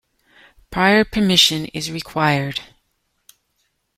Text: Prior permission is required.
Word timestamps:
Prior 0.71 1.05
permission 1.05 1.65
is 1.75 1.91
required. 1.91 2.59